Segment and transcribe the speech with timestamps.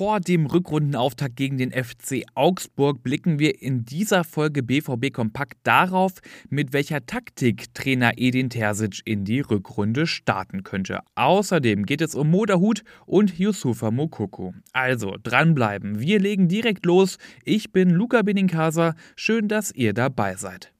[0.00, 6.12] Vor dem Rückrundenauftakt gegen den FC Augsburg blicken wir in dieser Folge BVB Kompakt darauf,
[6.48, 11.00] mit welcher Taktik Trainer Edin Terzic in die Rückrunde starten könnte.
[11.16, 14.54] Außerdem geht es um Moderhut und Yusufa Mokoko.
[14.72, 17.18] Also dranbleiben, wir legen direkt los.
[17.44, 20.72] Ich bin Luca Benincasa, schön, dass ihr dabei seid.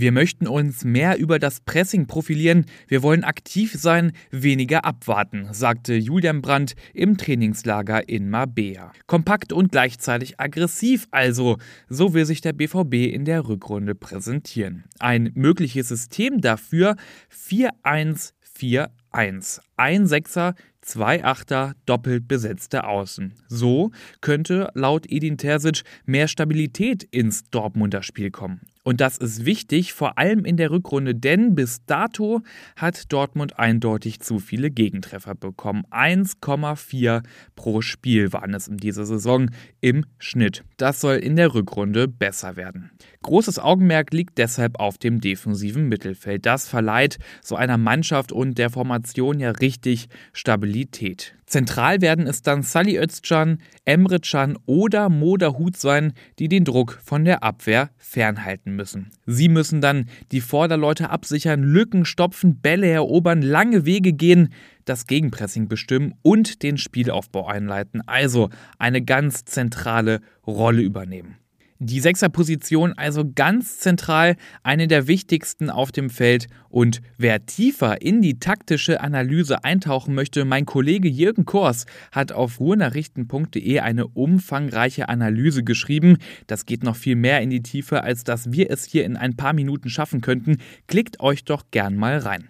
[0.00, 2.66] Wir möchten uns mehr über das Pressing profilieren.
[2.86, 8.92] Wir wollen aktiv sein, weniger abwarten, sagte Julian Brandt im Trainingslager in Mabea.
[9.08, 11.56] Kompakt und gleichzeitig aggressiv also,
[11.88, 14.84] so will sich der BVB in der Rückrunde präsentieren.
[15.00, 16.94] Ein mögliches System dafür
[17.34, 19.58] 4-1-4-1.
[19.76, 23.34] Ein Sechser, zwei Achter, doppelt besetzte Außen.
[23.48, 28.60] So könnte laut Edin Terzic mehr Stabilität ins Dortmunder Spiel kommen.
[28.88, 32.40] Und das ist wichtig, vor allem in der Rückrunde, denn bis dato
[32.74, 35.84] hat Dortmund eindeutig zu viele Gegentreffer bekommen.
[35.90, 37.22] 1,4
[37.54, 39.50] pro Spiel waren es in dieser Saison
[39.82, 40.64] im Schnitt.
[40.78, 42.90] Das soll in der Rückrunde besser werden.
[43.20, 46.46] Großes Augenmerk liegt deshalb auf dem defensiven Mittelfeld.
[46.46, 51.37] Das verleiht so einer Mannschaft und der Formation ja richtig Stabilität.
[51.48, 57.00] Zentral werden es dann Sally Özcan, Emre Can oder Moda Hut sein, die den Druck
[57.02, 59.12] von der Abwehr fernhalten müssen.
[59.24, 64.52] Sie müssen dann die Vorderleute absichern, Lücken stopfen, Bälle erobern, lange Wege gehen,
[64.84, 71.38] das Gegenpressing bestimmen und den Spielaufbau einleiten, also eine ganz zentrale Rolle übernehmen.
[71.80, 74.34] Die Sechserposition also ganz zentral,
[74.64, 76.48] eine der wichtigsten auf dem Feld.
[76.68, 82.58] Und wer tiefer in die taktische Analyse eintauchen möchte, mein Kollege Jürgen Kors hat auf
[82.58, 86.16] ruhrnachrichten.de eine umfangreiche Analyse geschrieben.
[86.48, 89.36] Das geht noch viel mehr in die Tiefe, als dass wir es hier in ein
[89.36, 90.56] paar Minuten schaffen könnten.
[90.88, 92.48] Klickt euch doch gern mal rein.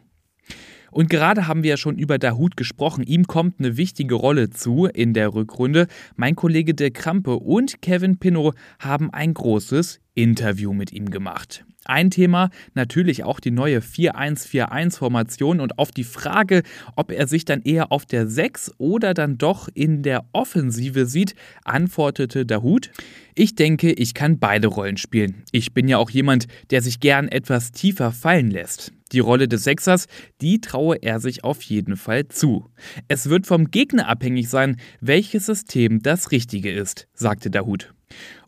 [0.91, 3.05] Und gerade haben wir ja schon über Dahut gesprochen.
[3.05, 5.87] Ihm kommt eine wichtige Rolle zu in der Rückrunde.
[6.17, 11.65] Mein Kollege De Krampe und Kevin Pinot haben ein großes Interview mit ihm gemacht.
[11.85, 16.63] Ein Thema natürlich auch die neue 4-1-4-1-Formation und auf die Frage,
[16.97, 21.37] ob er sich dann eher auf der 6 oder dann doch in der Offensive sieht,
[21.65, 22.91] antwortete Dahut.
[23.37, 25.45] Ich denke, ich kann beide Rollen spielen.
[25.53, 28.93] Ich bin ja auch jemand, der sich gern etwas tiefer fallen lässt.
[29.13, 30.09] Die Rolle des Sechsers,
[30.41, 32.67] die traue er sich auf jeden Fall zu.
[33.07, 37.95] Es wird vom Gegner abhängig sein, welches System das richtige ist, sagte Dahut.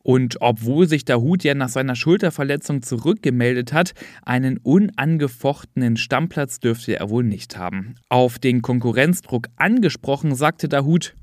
[0.03, 7.11] Und obwohl sich Dahut ja nach seiner Schulterverletzung zurückgemeldet hat, einen unangefochtenen Stammplatz dürfte er
[7.11, 7.97] wohl nicht haben.
[8.09, 11.15] Auf den Konkurrenzdruck angesprochen, sagte Dahut,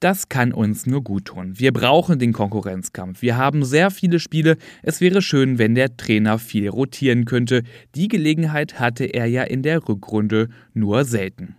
[0.00, 1.58] das kann uns nur gut tun.
[1.58, 3.22] Wir brauchen den Konkurrenzkampf.
[3.22, 4.56] Wir haben sehr viele Spiele.
[4.82, 7.62] Es wäre schön, wenn der Trainer viel rotieren könnte.
[7.94, 11.56] Die Gelegenheit hatte er ja in der Rückrunde nur selten.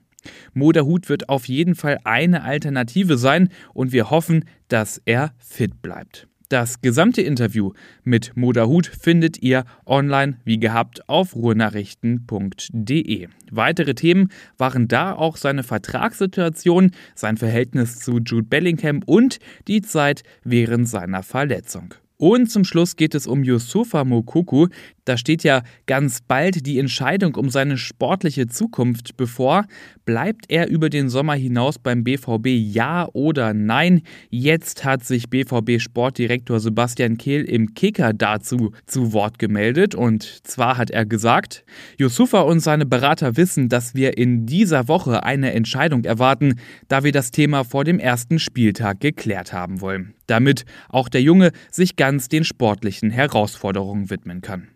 [0.53, 6.27] Moderhut wird auf jeden Fall eine Alternative sein und wir hoffen, dass er fit bleibt.
[6.49, 7.73] Das gesamte Interview
[8.05, 13.27] mit Moderhut findet ihr online wie gehabt auf ruhrnachrichten.de.
[13.51, 20.23] Weitere Themen waren da auch seine Vertragssituation, sein Verhältnis zu Jude Bellingham und die Zeit
[20.45, 21.95] während seiner Verletzung.
[22.15, 24.69] Und zum Schluss geht es um Yusufa Mokuku.
[25.07, 29.63] Da steht ja ganz bald die Entscheidung um seine sportliche Zukunft bevor.
[30.03, 34.01] Bleibt er über den Sommer hinaus beim BVB ja oder nein?
[34.29, 39.95] Jetzt hat sich BVB-Sportdirektor Sebastian Kehl im Kicker dazu zu Wort gemeldet.
[39.95, 41.63] Und zwar hat er gesagt,
[41.97, 46.55] Yusufa und seine Berater wissen, dass wir in dieser Woche eine Entscheidung erwarten,
[46.89, 50.15] da wir das Thema vor dem ersten Spieltag geklärt haben wollen.
[50.25, 54.67] Damit auch der Junge sich ganz den sportlichen Herausforderungen widmen kann.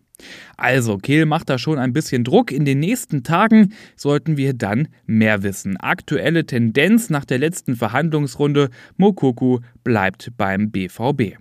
[0.58, 2.52] Also, Kehl macht da schon ein bisschen Druck.
[2.52, 5.78] In den nächsten Tagen sollten wir dann mehr wissen.
[5.78, 11.38] Aktuelle Tendenz nach der letzten Verhandlungsrunde: Mokoku bleibt beim BVB.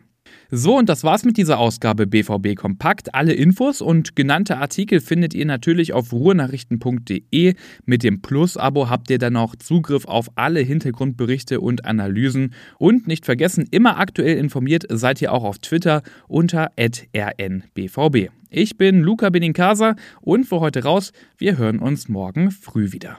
[0.53, 3.15] So, und das war's mit dieser Ausgabe BVB Kompakt.
[3.15, 7.55] Alle Infos und genannte Artikel findet ihr natürlich auf ruhrnachrichten.de.
[7.85, 12.52] Mit dem Plus-Abo habt ihr dann auch Zugriff auf alle Hintergrundberichte und Analysen.
[12.79, 18.31] Und nicht vergessen, immer aktuell informiert seid ihr auch auf Twitter unter rnbvb.
[18.50, 21.12] Ich bin Luca Benincasa und für heute raus.
[21.38, 23.19] Wir hören uns morgen früh wieder.